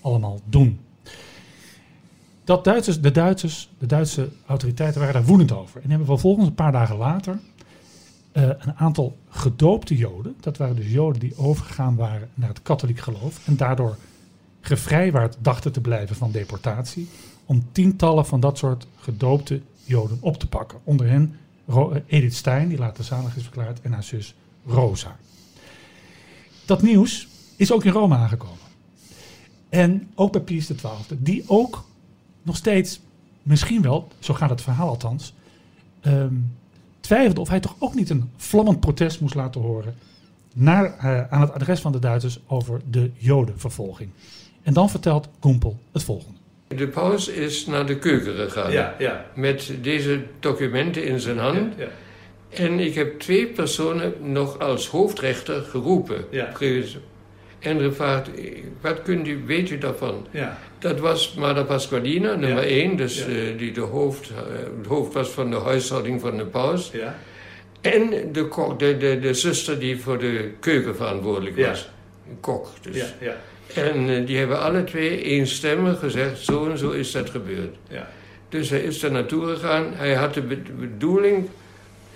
[0.00, 0.80] allemaal doen.
[2.44, 5.80] Dat Duitsers, de, Duitsers, de Duitse autoriteiten waren daar woedend over.
[5.82, 7.38] En hebben vervolgens een paar dagen later
[8.32, 12.98] eh, een aantal gedoopte Joden, dat waren dus Joden die overgegaan waren naar het katholiek
[12.98, 13.96] geloof en daardoor
[14.60, 17.08] gevrijwaard dachten te blijven van deportatie,
[17.44, 20.78] om tientallen van dat soort gedoopte Joden op te pakken.
[20.84, 21.36] Onder hen
[22.06, 24.34] Edith Stein, die later zalig is verklaard, en haar zus
[24.66, 25.16] Rosa.
[26.64, 28.58] Dat nieuws is ook in Rome aangekomen.
[29.68, 31.84] En ook bij Pius XII, die ook
[32.42, 33.00] nog steeds,
[33.42, 35.34] misschien wel, zo gaat het verhaal althans,
[36.00, 36.34] ehm,
[37.00, 39.94] twijfelde of hij toch ook niet een vlammend protest moest laten horen
[40.54, 44.10] naar, uh, aan het adres van de Duitsers over de Jodenvervolging.
[44.62, 46.38] En dan vertelt Goempel het volgende.
[46.68, 49.24] De paus is naar de keuken gegaan ja, ja.
[49.34, 51.74] met deze documenten in zijn hand.
[51.76, 51.88] Ja,
[52.54, 56.24] en ik heb twee personen nog als hoofdrechter geroepen.
[57.58, 58.30] En gevraagd,
[58.80, 60.26] wat kunt u, weet u daarvan?
[60.78, 64.36] Dat was Mada Pasqualina, nummer één, dus uh, die de hoofd, uh,
[64.78, 66.92] het hoofd was van de huishouding van de paus.
[67.80, 71.88] En de, kok, de, de, de zuster die voor de keuken verantwoordelijk was.
[72.28, 73.14] Een kok dus.
[73.74, 77.76] En uh, die hebben alle twee eenstemmig gezegd, zo en zo is dat gebeurd.
[78.48, 79.92] Dus hij is daar naartoe gegaan.
[79.94, 80.42] Hij had de
[80.78, 81.48] bedoeling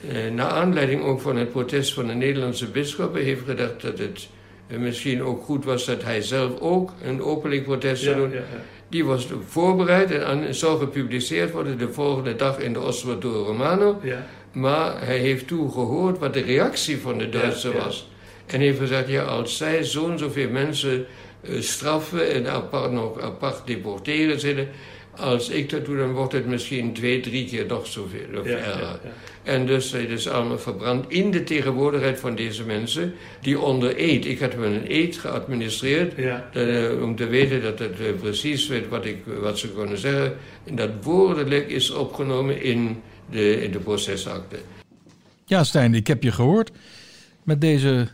[0.08, 4.28] eh, naar aanleiding ook van het protest van de Nederlandse bisschoppen heeft gedacht dat het
[4.66, 8.32] eh, misschien ook goed was dat hij zelf ook een openlijk protest zou doen.
[8.88, 14.00] Die was voorbereid en zou gepubliceerd worden de volgende dag in de Osservatore Romano.
[14.52, 18.08] Maar hij heeft toen gehoord wat de reactie van de Duitsers was.
[18.46, 21.06] En heeft gezegd, ja, als zij zo'n zoveel mensen
[21.40, 24.68] uh, straffen en apart, nog apart deporteren zitten,
[25.18, 29.00] als ik dat doe, dan wordt het misschien twee, drie keer nog zoveel of erger.
[29.42, 34.26] En dus het is allemaal verbrand in de tegenwoordigheid van deze mensen, die onder eed,
[34.26, 38.88] ik had hun een eed geadministreerd, uh, om te weten dat het uh, precies weet
[38.88, 40.36] wat, ik, wat ze kunnen zeggen.
[40.64, 44.56] En dat woordelijk is opgenomen in de, in de procesakte.
[45.44, 46.70] Ja, Stijn, ik heb je gehoord
[47.42, 48.08] met deze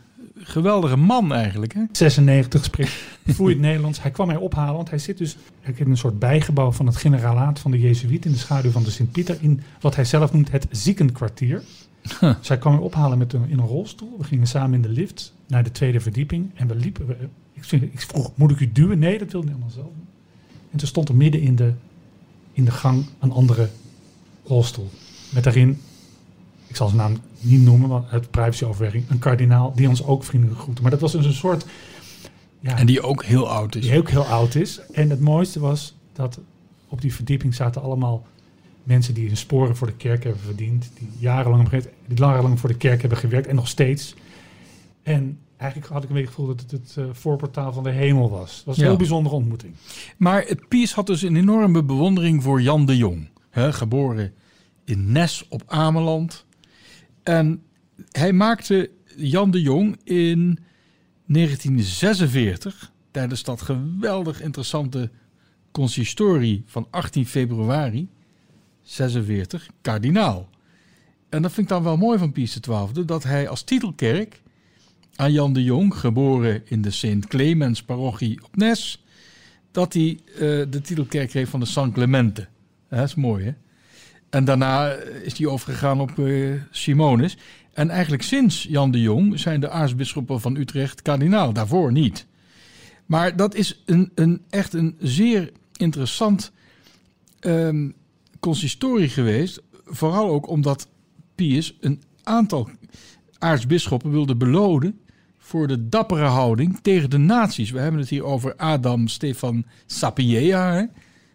[0.47, 1.73] geweldige man eigenlijk.
[1.73, 1.81] Hè?
[1.91, 2.91] 96 spreekt
[3.27, 4.01] vloeiend Nederlands.
[4.01, 5.37] Hij kwam mij ophalen, want hij zit dus
[5.75, 8.91] in een soort bijgebouw van het generalaat van de Jezuïet in de schaduw van de
[8.91, 11.63] Sint-Pieter in wat hij zelf noemt het ziekenkwartier.
[12.19, 12.37] Huh.
[12.37, 14.15] Dus hij kwam mij ophalen met een, in een rolstoel.
[14.17, 17.07] We gingen samen in de lift naar de tweede verdieping en we liepen.
[17.07, 17.17] We,
[17.53, 18.99] ik, ik, vroeg, moet ik u duwen?
[18.99, 19.91] Nee, dat wilde helemaal zelf.
[20.71, 21.73] En toen stond er midden in de,
[22.51, 23.69] in de gang een andere
[24.43, 24.89] rolstoel.
[25.33, 25.81] Met daarin
[26.75, 30.59] ik zal zijn naam niet noemen, want het privacyoverweging, een kardinaal die ons ook vriendelijk
[30.59, 30.81] groette.
[30.81, 31.65] Maar dat was dus een soort...
[32.59, 33.81] Ja, en die ook heel oud is.
[33.81, 34.81] Die ook heel oud is.
[34.91, 36.39] En het mooiste was dat
[36.87, 38.27] op die verdieping zaten allemaal
[38.83, 40.91] mensen die hun sporen voor de kerk hebben verdiend.
[40.97, 44.15] Die jarenlang, die jarenlang voor de kerk hebben gewerkt en nog steeds.
[45.03, 47.91] En eigenlijk had ik een beetje het gevoel dat het het uh, voorportaal van de
[47.91, 48.55] hemel was.
[48.55, 49.73] Het was een heel bijzondere ontmoeting.
[50.17, 53.29] Maar Piers had dus een enorme bewondering voor Jan de Jong.
[53.49, 54.33] Hè, geboren
[54.85, 56.45] in Nes op Ameland.
[57.25, 57.63] En
[58.11, 60.59] hij maakte Jan de Jong in
[61.25, 65.09] 1946 tijdens dat geweldig interessante
[65.71, 68.09] consistorie van 18 februari
[68.81, 70.49] 46 kardinaal.
[71.29, 74.41] En dat vind ik dan wel mooi van Pius XII, dat hij als titelkerk
[75.15, 79.03] aan Jan de Jong, geboren in de Sint Clemens parochie op Nes,
[79.71, 82.47] dat hij uh, de titelkerk kreeg van de San Clemente.
[82.89, 83.51] Dat is mooi, hè?
[84.29, 84.91] En daarna
[85.23, 87.37] is hij overgegaan op uh, Simonis.
[87.73, 91.53] En eigenlijk sinds Jan de Jong zijn de aartsbisschoppen van Utrecht kardinaal.
[91.53, 92.25] Daarvoor niet.
[93.05, 96.51] Maar dat is een, een, echt een zeer interessant
[97.39, 97.93] um,
[98.39, 99.61] consistorie geweest.
[99.85, 100.87] Vooral ook omdat
[101.35, 102.69] Pius een aantal
[103.37, 104.99] aartsbisschoppen wilde belonen
[105.37, 107.71] voor de dappere houding tegen de nazi's.
[107.71, 110.89] We hebben het hier over Adam Stefan Sapieha,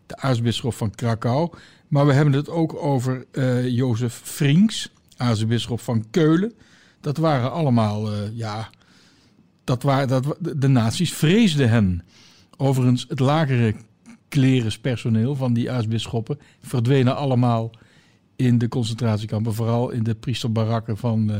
[0.06, 1.50] de aartsbisschop van Krakau.
[1.90, 6.52] Maar we hebben het ook over uh, Jozef Frinks, aartsbisschop van Keulen.
[7.00, 8.70] Dat waren allemaal, uh, ja,
[9.64, 12.04] dat waren, dat, de nazi's vreesden hen.
[12.56, 13.74] Overigens, het lagere
[14.28, 17.70] klerenspersoneel van die aartsbisschoppen verdwenen allemaal
[18.36, 19.54] in de concentratiekampen.
[19.54, 21.36] Vooral in de priesterbarakken van, uh,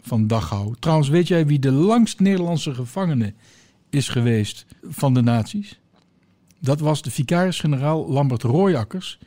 [0.00, 0.74] van Dachau.
[0.78, 3.34] Trouwens, weet jij wie de langst Nederlandse gevangene
[3.90, 5.78] is geweest van de nazi's?
[6.60, 9.18] Dat was de vicaris-generaal Lambert Rooijakkers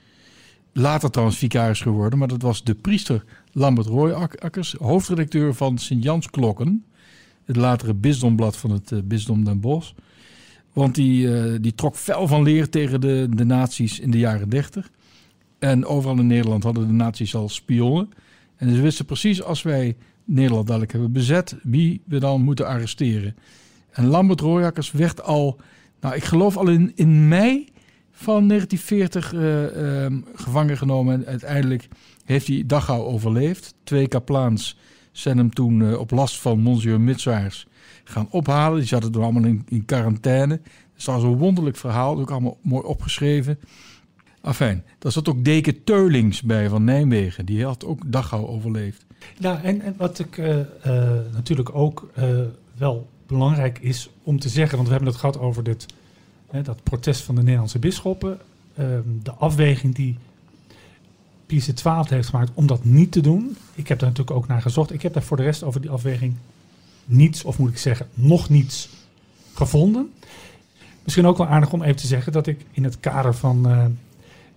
[0.73, 6.85] Later trouwens vicaris geworden, maar dat was de priester Lambert Rooijakkers, hoofdredacteur van Sint-Jans Klokken,
[7.45, 9.91] het latere bisdomblad van het uh, bisdom Den Bosch.
[10.73, 14.49] Want die, uh, die trok fel van leer tegen de, de nazi's in de jaren
[14.49, 14.91] 30.
[15.59, 18.09] En overal in Nederland hadden de nazi's al spionnen.
[18.55, 23.35] En ze wisten precies als wij Nederland dadelijk hebben bezet, wie we dan moeten arresteren.
[23.91, 25.59] En Lambert Rooijakkers werd al,
[25.99, 27.67] nou ik geloof al in, in mei
[28.21, 31.13] van 1940 uh, uh, gevangen genomen.
[31.13, 31.87] En uiteindelijk
[32.25, 33.73] heeft hij Dachau overleefd.
[33.83, 34.77] Twee kaplaans
[35.11, 37.67] zijn hem toen uh, op last van monsieur Mitswaars
[38.03, 38.77] gaan ophalen.
[38.79, 40.55] Die zaten toen allemaal in, in quarantaine.
[40.57, 43.59] Dat is al zo'n wonderlijk verhaal, ook allemaal mooi opgeschreven.
[44.41, 47.45] Afijn, daar zat ook Deken Teulings bij van Nijmegen.
[47.45, 49.05] Die had ook Dachau overleefd.
[49.37, 50.55] Ja, en, wat ik uh,
[51.31, 52.11] natuurlijk ook
[52.77, 54.75] wel belangrijk is om te zeggen...
[54.75, 55.85] want we hebben het gehad over dit
[56.51, 58.39] dat protest van de Nederlandse bisschoppen,
[58.75, 60.17] ehm, de afweging die
[61.45, 63.57] Pius XII heeft gemaakt om dat niet te doen.
[63.75, 64.93] Ik heb daar natuurlijk ook naar gezocht.
[64.93, 66.35] Ik heb daar voor de rest over die afweging
[67.05, 68.89] niets, of moet ik zeggen, nog niets
[69.53, 70.11] gevonden.
[71.03, 73.85] Misschien ook wel aardig om even te zeggen dat ik in het kader van uh,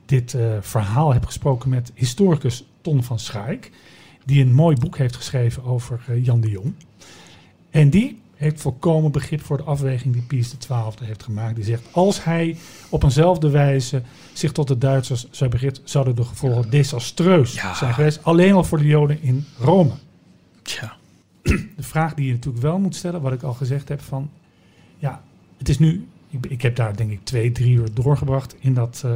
[0.06, 3.70] dit uh, verhaal heb gesproken met historicus Ton van Schaik,
[4.24, 6.74] die een mooi boek heeft geschreven over uh, Jan de Jong.
[7.70, 11.54] En die heeft volkomen begrip voor de afweging die Pius XII heeft gemaakt.
[11.56, 12.56] Die zegt, als hij
[12.88, 14.02] op eenzelfde wijze
[14.32, 17.74] zich tot de Duitsers zou begrip, zouden de gevolgen desastreus Ja.
[17.74, 18.18] zijn geweest.
[18.22, 19.92] Alleen al voor de Joden in Rome.
[20.62, 20.96] Tja.
[21.42, 24.30] De vraag die je natuurlijk wel moet stellen, wat ik al gezegd heb, van
[24.98, 25.22] ja,
[25.58, 29.02] het is nu, ik, ik heb daar denk ik twee, drie uur doorgebracht in, dat,
[29.04, 29.10] eh,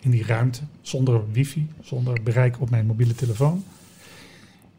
[0.00, 3.64] in die ruimte, zonder wifi, zonder bereik op mijn mobiele telefoon.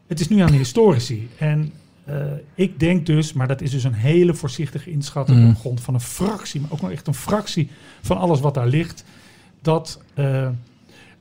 [0.06, 1.28] Het is nu aan de historici.
[1.38, 1.72] En
[2.04, 5.50] eh, ik denk dus, maar dat is dus een hele voorzichtige inschatting Mm.
[5.50, 8.66] op grond van een fractie, maar ook nog echt een fractie van alles wat daar
[8.68, 9.04] ligt,
[9.62, 10.48] dat, eh,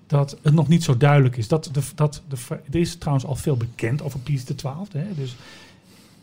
[0.08, 1.48] dat het nog niet zo duidelijk is.
[1.48, 2.36] Dat de, dat de,
[2.72, 4.72] er is trouwens al veel bekend over Pius XII.
[4.92, 5.14] Hè?
[5.16, 5.36] Dus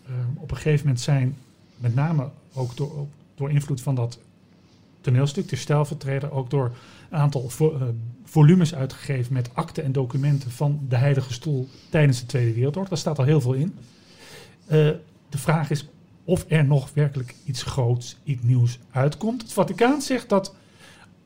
[0.06, 1.36] eh, op een gegeven moment zijn,
[1.76, 4.18] met name ook door, ook door invloed van dat
[5.00, 6.72] toneelstuk, de stijlvertreder, ook door
[7.10, 7.82] een aantal vo- eh,
[8.24, 12.88] volumes uitgegeven met akten en documenten van de Heilige Stoel tijdens de Tweede Wereldoorlog.
[12.88, 13.74] Daar staat al heel veel in.
[14.66, 14.90] Eh,
[15.28, 15.88] de vraag is
[16.24, 19.42] of er nog werkelijk iets groots, iets nieuws uitkomt.
[19.42, 20.54] Het Vaticaan zegt dat,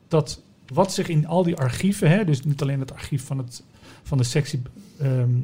[0.07, 3.63] dat wat zich in al die archieven, hè, dus niet alleen het archief van, het,
[4.03, 4.61] van de sectie
[4.99, 5.39] ehm,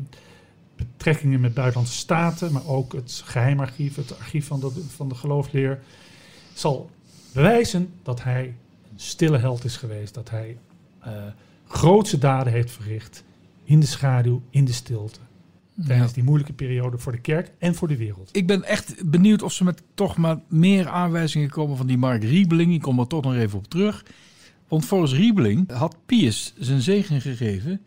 [0.76, 5.80] betrekkingen met buitenlandse staten, maar ook het geheimarchief, het archief van de, van de geloofsleer,
[6.54, 6.90] zal
[7.34, 8.56] bewijzen dat hij
[8.92, 10.58] een stille held is geweest, dat hij
[11.00, 11.12] eh
[11.68, 13.24] grootse daden heeft verricht
[13.64, 15.20] in de schaduw, in de stilte,
[15.86, 16.14] tijdens Ja.
[16.14, 18.30] die moeilijke periode voor de kerk en voor de wereld.
[18.32, 22.24] Ik ben echt benieuwd of ze met toch maar meer aanwijzingen komen van die Mark
[22.24, 22.74] Riebeling.
[22.74, 24.06] Ik kom er toch nog even op terug.
[24.68, 27.82] Want volgens Riebeling had Pius zijn zegen gegeven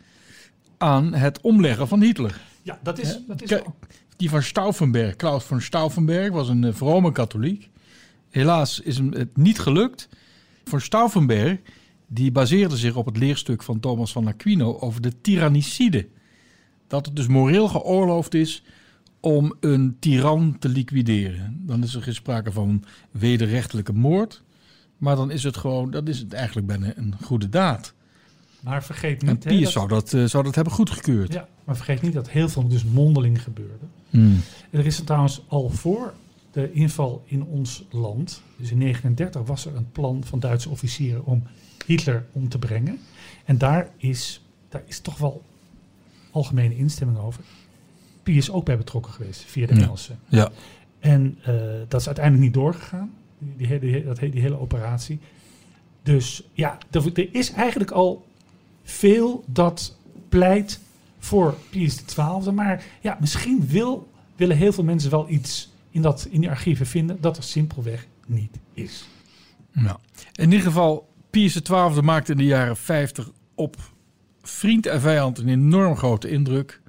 [0.78, 2.40] aan het omleggen van Hitler.
[2.62, 3.60] Ja, dat is, dat is
[4.16, 7.70] die van Stauffenberg, Klaus van Stauffenberg, was een uh, vrome katholiek.
[8.30, 10.08] Helaas is hem het niet gelukt.
[10.64, 11.58] Van Stauffenberg,
[12.06, 16.08] die baseerde zich op het leerstuk van Thomas van Aquino over de tyrannicide.
[16.90, 18.62] Dat het dus moreel geoorloofd is
[19.20, 21.62] om een tiran te liquideren.
[21.66, 24.42] Dan is er geen sprake van wederrechtelijke moord.
[24.96, 27.94] Maar dan is het gewoon, dat is het eigenlijk bijna een goede daad.
[28.60, 31.32] Maar vergeet niet, Pius dat- zou, dat, eh, zou dat hebben goedgekeurd.
[31.32, 33.84] ja, maar vergeet niet dat heel veel dus mondeling gebeurde.
[34.10, 34.40] Hmm.
[34.70, 36.14] Er is trouwens al voor
[36.52, 41.24] de inval in ons land, dus in 1939 was er een plan van Duitse officieren
[41.24, 41.42] om
[41.86, 42.98] Hitler om te brengen.
[43.44, 45.42] En daar is, daar is toch wel
[46.30, 47.42] algemene instemming over.
[48.22, 49.72] Pius ook bij betrokken geweest via de.
[49.72, 50.18] Engelsen.
[50.28, 50.50] Ja.
[50.98, 51.54] En eh,
[51.88, 55.18] dat is uiteindelijk niet doorgegaan, die, die, hele- dat, die hele operatie.
[56.02, 58.26] Dus ja, er, er is eigenlijk al
[58.82, 59.96] veel dat
[60.28, 60.80] pleit
[61.18, 62.52] voor Pius XII.
[62.52, 66.86] Maar ja, misschien wil, willen heel veel mensen wel iets in, dat, in die archieven
[66.86, 69.08] vinden dat er simpelweg niet is.
[69.72, 69.98] Nou,
[70.34, 73.76] in ieder geval, Pius XII maakte in de jaren 50 op
[74.42, 76.80] vriend en vijand een enorm grote indruk.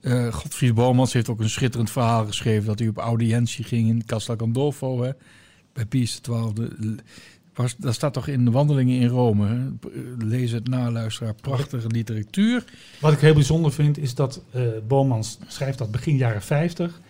[0.00, 4.04] Eh Godfried Bomans heeft ook een schitterend verhaal geschreven dat hij op audiëntie ging in
[4.04, 5.10] Castel Gandolfo, hè,
[5.72, 6.70] bij Pius XII.
[7.54, 9.72] Was, dat staat toch in de wandelingen in Rome.
[10.18, 11.34] Lees het na, luisteraar.
[11.34, 12.64] Prachtige literatuur.
[13.00, 17.00] Wat ik heel bijzonder vind is dat eh Bomans schrijft dat begin jaren 50.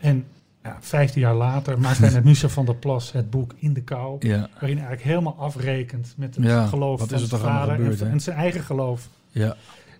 [0.00, 0.24] En
[0.68, 3.82] ja, 15 jaar later maakt hij met Michel van der Plas het boek In de
[3.82, 4.16] Kou.
[4.26, 8.36] Ja, Waarin eigenlijk helemaal afrekent met het Ja, geloof van zijn vader gebeurd, en, zijn
[8.36, 9.08] eigen geloof.
[9.30, 9.56] ja.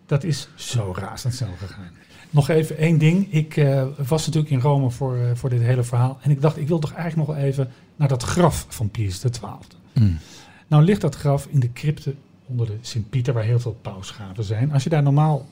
[0.06, 1.90] Dat is zo razendsnel gegaan.
[2.30, 3.32] Nog even één ding.
[3.32, 6.18] Ik eh, was natuurlijk in Rome voor, eh, voor dit hele verhaal.
[6.22, 9.18] En ik dacht, ik wil toch eigenlijk nog wel even naar dat graf van Pius
[9.18, 9.48] XII.
[9.92, 10.18] Mm.
[10.66, 12.14] Nou ligt dat graf in de crypte
[12.46, 14.72] onder de Sint-Pieter, waar heel veel pausgraven zijn.
[14.72, 15.46] Als je daar normaal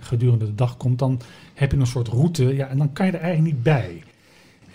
[0.00, 1.20] gedurende de dag komt, dan
[1.54, 2.54] heb je een soort route.
[2.54, 4.02] Ja, en dan kan je er eigenlijk niet bij.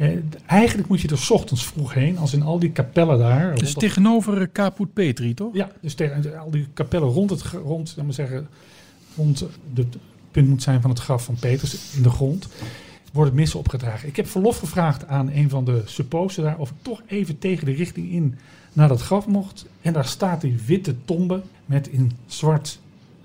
[0.01, 0.09] Eh,
[0.45, 3.55] eigenlijk moet je er 's ochtends vroeg heen, als in al die kapellen daar.
[3.55, 5.53] Dus dat- tegenover eh, Caput Petri, toch?
[5.53, 8.47] ja, dus tegen al die kapellen rond het rond, laat maar zeggen,
[9.15, 9.39] rond
[9.73, 9.97] de, het
[10.31, 12.47] punt moet zijn van het graf van Petrus in de grond,
[13.13, 14.07] worden missen opgedragen.
[14.07, 17.65] Ik heb verlof gevraagd aan een van de supposen daar of ik toch even tegen
[17.65, 18.35] de richting in
[18.73, 19.65] naar dat graf mocht.
[19.81, 22.79] En daar staat die witte tombe met in zwart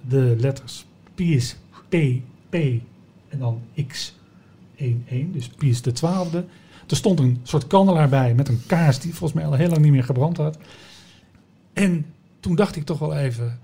[0.09, 1.57] de letters Pius
[1.89, 1.97] P
[2.49, 2.55] P
[3.29, 6.45] en dan X11, dus Pius de twaalfde.
[6.87, 9.83] Er stond een soort kandelaar bij met een kaars die volgens mij al heel lang
[9.83, 10.59] niet meer gebrand had.
[11.73, 12.07] En
[12.41, 13.59] toen dacht ik toch wel even,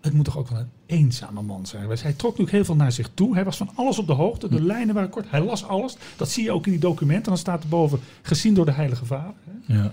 [0.00, 1.82] het moet toch ook wel een eenzame man zijn.
[1.82, 2.02] geweest.
[2.02, 3.34] Hij trok natuurlijk heel veel naar zich toe.
[3.34, 4.48] Hij was van alles op de hoogte.
[4.48, 5.30] De lijnen waren kort.
[5.30, 5.96] Hij las alles.
[6.16, 7.24] Dat zie je ook in die documenten.
[7.24, 9.34] Dan staat er boven, gezien door de Heilige Vader.
[9.66, 9.92] Ja.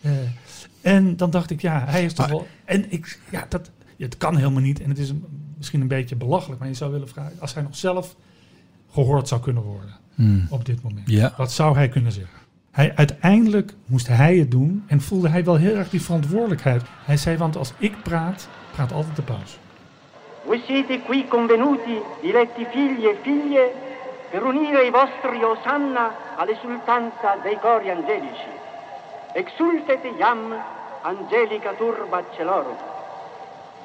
[0.00, 0.10] Eh,
[0.80, 2.46] en dan dacht ik, ja, hij is toch Maar- wel...
[2.64, 4.80] En ik, ja, dat, het kan helemaal niet.
[4.80, 5.24] En het is een
[5.56, 8.16] misschien een beetje belachelijk, maar je zou willen vragen, als hij nog zelf
[8.90, 10.46] gehoord zou kunnen worden Hmm.
[10.50, 11.32] op dit moment, Ja.
[11.36, 12.38] wat zou hij kunnen zeggen?
[12.70, 16.82] Hij, uiteindelijk moest hij het doen en voelde hij wel heel erg die verantwoordelijkheid.
[17.04, 19.58] Hij zei, want als ik praat, praat altijd de paus.
[20.44, 23.66] Voi siete qui convenuti, diletti figli e figlie,
[24.30, 28.50] per unire i vostri osanna all'esultanza dei cori angelici.
[29.34, 30.38] Exultet iam,
[31.02, 32.76] angelica turba celorum.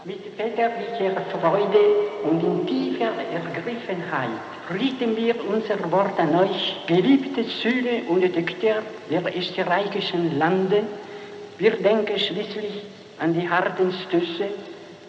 [0.08, 1.84] Mit väterlicher Freude
[2.24, 4.30] und in tiefer Ergriffenheit
[4.74, 10.84] richten wir unser Wort an euch, geliebte Söhne und Töchter der österreichischen Lande.
[11.58, 12.86] Wir denken schließlich
[13.20, 14.48] an die harten Stöße,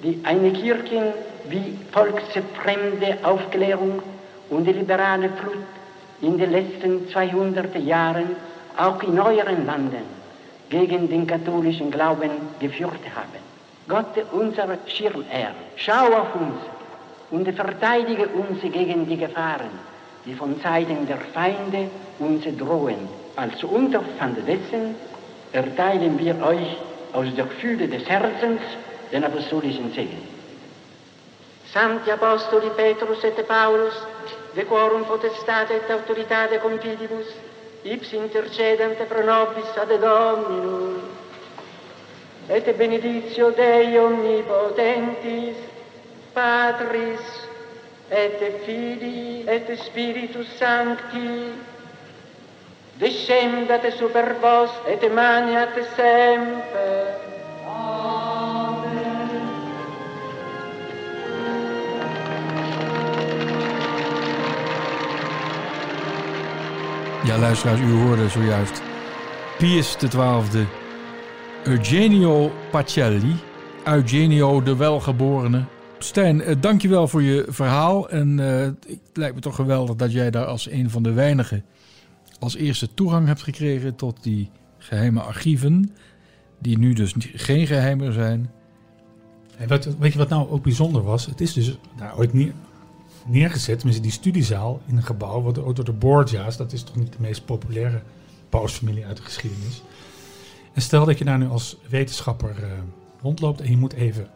[0.02, 1.14] die eine Kirche
[1.48, 4.02] wie volksfremde Aufklärung
[4.50, 5.64] und die liberale Flut
[6.22, 8.34] in den letzten 200 Jahren
[8.76, 10.06] auch in euren Landen
[10.68, 13.47] gegen den katholischen Glauben geführt haben.
[13.88, 16.60] Gott, unser Schirmherr, schau auf uns
[17.30, 19.70] und verteidige uns gegen die Gefahren,
[20.26, 23.08] die von Seiten der Feinde uns drohen.
[23.36, 24.94] Als Unterpfand dessen
[25.52, 26.76] erteilen wir euch
[27.14, 28.60] aus der Fülle des Herzens
[29.10, 30.22] den apostolischen Segen.
[31.72, 33.94] Santi Apostoli Petrus et Paulus,
[34.54, 37.26] decorum potestate et autoritate confidibus,
[37.84, 40.96] ips intercedent pro nobis ad Dominum.
[42.48, 45.56] Et benedictio Dei omnipotentis,
[46.34, 47.20] Patris,
[48.10, 51.52] et Filii, et Spiritus Sancti,
[53.00, 57.28] descendat super vos et maniat semper.
[67.28, 68.82] Ja, luisteraars, u hoorde zojuist
[69.58, 70.66] Pius XII,
[71.64, 73.36] Eugenio Pacelli,
[73.84, 75.64] Eugenio de Welgeborene.
[75.98, 78.08] Stijn, eh, dankjewel voor je verhaal.
[78.08, 81.64] En eh, het lijkt me toch geweldig dat jij daar als een van de weinigen
[82.38, 85.94] als eerste toegang hebt gekregen tot die geheime archieven.
[86.58, 88.50] Die nu dus geen geheim meer zijn.
[89.56, 91.26] En wat, weet je wat nou ook bijzonder was?
[91.26, 92.52] Het is dus daar ooit neer,
[93.26, 97.12] neergezet, tenminste die studiezaal, in een gebouw wat door de Borgia's, dat is toch niet
[97.12, 98.02] de meest populaire
[98.48, 99.82] pausfamilie uit de geschiedenis.
[100.78, 102.70] En stel dat je daar nu als wetenschapper eh,
[103.22, 104.26] rondloopt en je moet even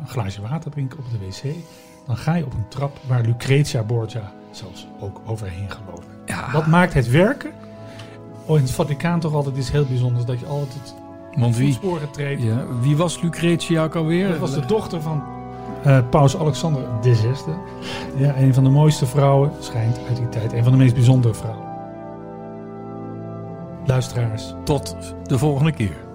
[0.00, 1.54] een glaasje water drinken op de wc,
[2.06, 6.04] dan ga je op een trap waar Lucretia Borgia zelfs ook overheen gelopen.
[6.26, 7.50] Ja, Dat maakt het werken
[8.46, 10.94] oh, in het Vaticaan toch altijd iets heel bijzonders, dat je altijd
[11.34, 12.42] want wie, voetsporen treedt.
[12.42, 14.28] ja, wie was Lucretia ook alweer?
[14.28, 15.22] Dat was de dochter van
[15.84, 17.28] eh, paus Alexander VI.
[18.16, 20.52] Ja, een van de mooiste vrouwen, schijnt uit die tijd.
[20.52, 21.69] Een van de meest bijzondere vrouwen.
[23.90, 26.09] Luisteraars, Tot de volgende keer.